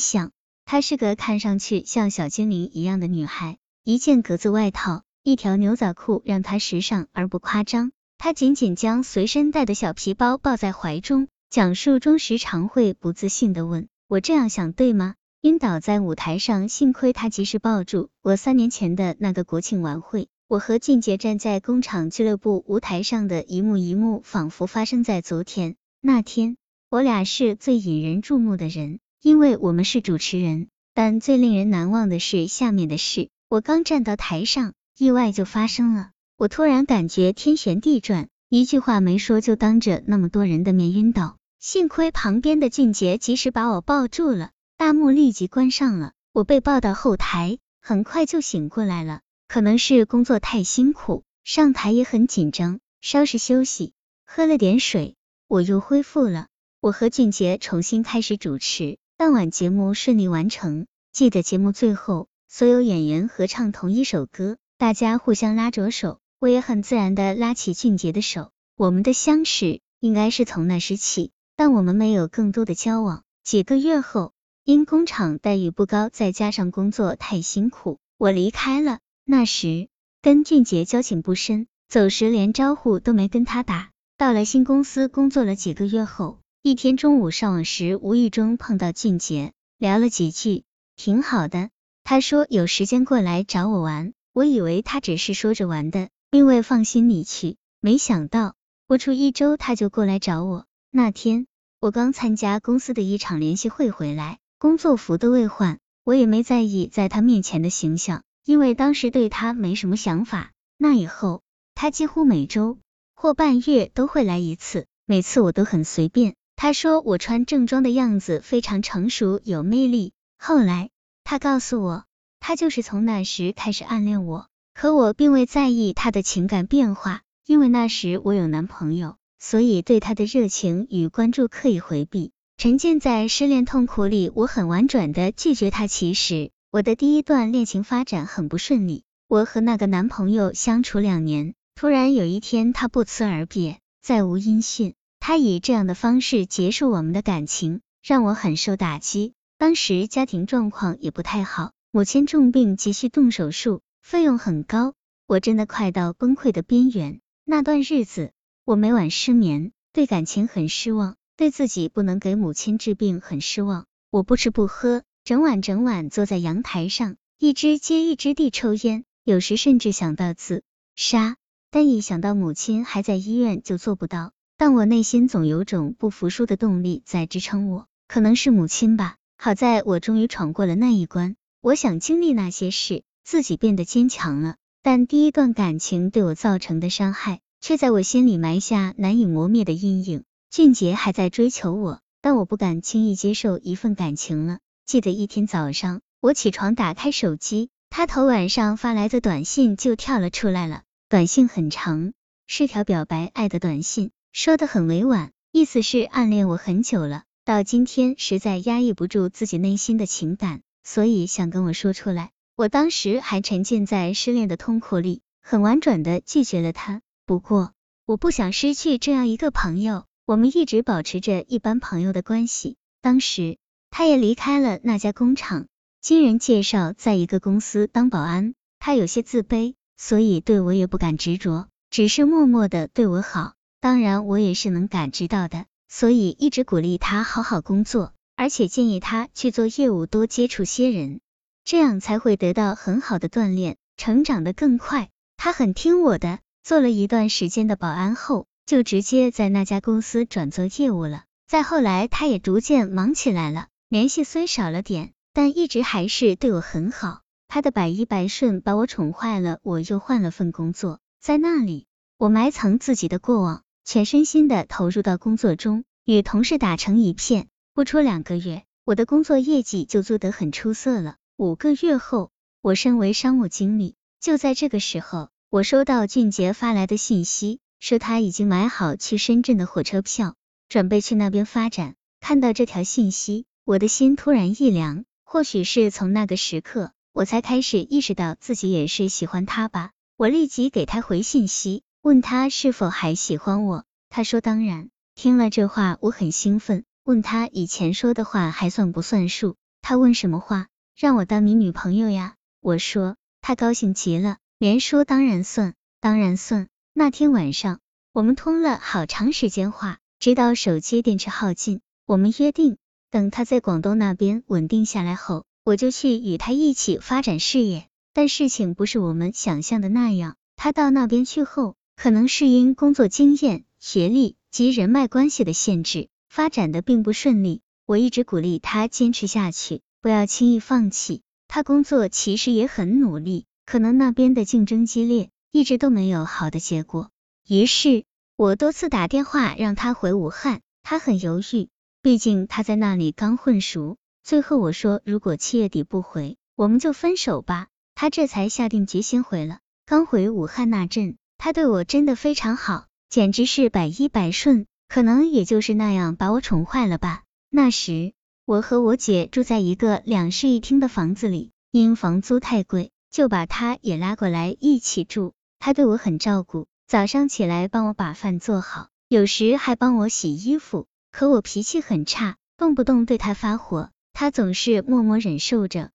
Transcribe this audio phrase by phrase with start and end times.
[0.00, 0.32] 想。
[0.64, 7.92] 她是个看上去像小精灵一样的女孩，一件格子外套，一条牛仔裤让她时尚而不夸张。
[8.18, 18.36] 她紧紧将随身带的小皮包抱在怀中，讲述中时常会不自信的问：“我这样想对吗？”晕倒在舞台上，幸亏她及时抱住我。
[18.36, 25.76] 三年前的那个国庆晚会，我和俊杰站在工厂俱乐部舞台上的一幕一幕，仿佛发生在昨天。
[26.02, 26.58] 那天，
[26.90, 29.00] 我俩是最引人注目的人。
[29.22, 33.28] 因为我们是主持人，但最令人难忘的是下面的事。
[33.50, 36.10] 我刚站到台上，意外就发生了。
[36.38, 41.36] 我突然感觉天旋地转，一句话没说就当着那么多人的面晕倒。
[41.58, 46.12] 幸亏旁边的俊杰及时把我抱住了，大幕立即关上了。
[46.32, 49.20] 我被抱到后台，很快就醒过来了。
[49.48, 53.92] 可能是工作太辛苦，上台也很紧张，稍事休息，
[54.24, 55.16] 喝了点水，
[55.46, 56.46] 我又恢复了。
[56.80, 58.96] 我和俊杰重新开始主持。
[59.20, 68.50] 当晚节目顺利完成，记得节目最后，所有演员合唱同一首歌，大家互相拉着手，我也很自然的拉起俊杰的手。
[68.78, 73.22] 我们的相识应该是从那时起，但我们没有更多的交往。
[73.44, 74.32] 几个月后，
[74.64, 79.00] 因工厂待遇不高，再加上工作太辛苦，我离开了。
[79.26, 79.90] 那时
[80.22, 83.90] 跟俊杰交情不深，走时连招呼都没跟他打。
[84.16, 86.38] 到了新公司工作了几个月后。
[86.62, 91.70] 一天中午上网时，无意中碰到俊杰，聊了几句，挺好的。
[92.04, 97.56] 他说有时间过来找我玩，我以为他只是说着玩的，并未放心你去。
[97.80, 100.66] 没想到不出一周，他就过来找我。
[100.90, 101.46] 那天
[101.80, 110.52] 我刚参加公司的一场联席会回来，工作服都未换，我也没在意在他面前的形象，因为当时对他没什么想法。
[110.76, 111.40] 那以后，
[111.74, 112.76] 他几乎每周
[113.14, 116.34] 或半月都会来一次，每次我都很随便。
[116.62, 120.12] 他说我穿正装的样子非常成熟有魅力。
[120.36, 120.90] 后来
[121.24, 122.04] 他告诉我，
[122.38, 132.30] 他就是从那时开始暗恋我，可我并未在意他的情感变化，因为那时我有男朋友，所以对他的热情与关注刻意回避。
[132.58, 135.86] 沉浸在失恋痛苦里，我很婉转的拒绝他。
[135.86, 144.92] 其实我的第一段恋情发展很不顺利，我和那个男朋友相处两年，突然有一天他不辞而别，再无音讯。
[145.20, 149.34] 他以这样的方式结束我们的感情，让我很受打击。
[149.58, 154.94] 当时家庭状况也不太好，母亲重病急需动手术，费用很高，
[155.26, 157.20] 我真的快到崩溃的边缘。
[157.44, 158.32] 那段日子，
[158.64, 163.84] 我每晚失眠，对感情很失望，对自己不能给母亲治病很失望。
[164.10, 170.64] 我不吃不喝，整晚整晚坐在阳台上，一支接一支地抽烟，有时甚至想到自
[170.96, 171.36] 杀，
[171.70, 174.32] 但一想到母亲还在医院，就做不到。
[174.60, 179.16] 但我内心总有种不服输的动力在支撑我，可能是母亲吧。
[179.38, 181.34] 好在我终于闯过了那一关。
[181.62, 184.56] 我想经历那些事，自己变得坚强了。
[184.82, 190.24] 但第一段感情对我造成的伤害，却在我心里埋下难以磨灭的阴影。
[190.50, 194.58] 俊杰还在追求我，但我不敢轻易接受一份感情了。
[194.84, 200.82] 记得一天早上，我起床打开手机，他头晚上发来的短信就跳了出来了。
[201.08, 202.12] 短信很长，
[202.46, 204.10] 是条表白爱的短信。
[204.32, 212.30] 说的很委婉，意思是暗恋我很久了，到今天实在压抑不住自己内心的情感，所以想跟我说出来。
[212.54, 217.02] 我当时还沉浸在失恋的痛苦里，很婉转的拒绝了他。
[217.26, 217.72] 不过
[218.06, 222.76] 我不想失去这样一个朋友，我们一直保持着一般朋友的关系。
[223.02, 223.58] 当时
[223.90, 225.66] 他也离开了那家工厂，
[226.00, 228.54] 经人介绍在一个公司当保安。
[228.78, 233.54] 他有些自卑，所以对我也不敢执着，只是默默的对我好。
[233.80, 241.20] 当然，我也是能感知到的，所以一直鼓励他好好工作，而且建议他去做业务，多接触些人，
[241.64, 245.08] 这样才会得到很好的锻炼，成长的更快。
[245.38, 251.24] 他很听我的，做了一段时间的保安后，就直接在那家公司转做业务了。
[251.46, 257.22] 再后来，他也逐渐忙起来了，联系虽少了点，但一直还是对我很好。
[257.48, 261.86] 他的百依百顺把我宠坏了，我又换了份工作，在那里，
[262.18, 263.64] 我埋藏自己的过往。
[263.84, 267.48] 全身心的投入到工作中，与同事打成一片。
[267.74, 271.16] 不出两个月，我的工作业绩就做得很出色了。
[271.36, 272.30] 五个月后，
[272.60, 273.94] 我升为商务经理。
[274.20, 280.34] 就在这个时候，我收到俊杰发来的信息，说他已经买好去深圳的火车票，
[280.68, 281.94] 准备去那边发展。
[282.20, 285.04] 看到这条信息，我的心突然一凉。
[285.24, 289.92] 或许是从那个时刻，我才开始意识到自己也是喜欢他吧。
[290.16, 291.82] 我立即给他回信息。
[292.02, 294.88] 问他是否还喜欢我，他说当然。
[295.14, 299.56] 听了这话，我很兴奋，问他以前说的话还算不算数。
[299.82, 300.68] 他问什么话？
[300.96, 302.36] 让我当你女朋友呀？
[302.62, 306.68] 我说，他高兴极了，连说当然算，当然算。
[306.94, 307.80] 那天晚上，
[308.14, 311.82] 我们通了好长时间话，直到手机电池耗尽。
[312.06, 312.78] 我们约定，
[313.10, 317.88] 等他在广东那边稳定下来后，我就去与他一起发展事业。
[318.14, 327.60] 但事情不是我们想象的那样，他到那边去后，可能是因工作经验、学历及人脉关系的限制，发展的并不顺利。
[327.84, 331.20] 我一直鼓励他坚持下去，不要轻易放弃。
[331.46, 337.10] 他工作其实也很努力，可能那边的竞争激烈，一直都没有好的结果。
[337.46, 338.04] 于是，
[338.34, 341.68] 我多次打电话让他回武汉，他很犹豫。
[342.00, 347.66] 毕竟他在那里刚混熟，最后我说如果七月底不回，我们就分手吧。
[347.94, 349.58] 他这才下定决心回了。
[349.84, 357.22] 刚回武汉那阵，他对我真的非常好，简直是百依百顺，可能也就是那样把我宠坏了吧。
[357.48, 358.12] 那时
[358.44, 365.32] 我和我姐住在一个两室一厅的房子里，因房租太贵，就把他也拉过来一起住。
[365.58, 370.88] 他对我很照顾，早上起来帮我把饭做好，有时还帮我洗衣服。
[371.10, 375.90] 可我脾气很差，动不动对他发火，他总是默默忍受着，